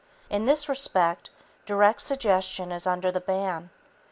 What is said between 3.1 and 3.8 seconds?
the ban.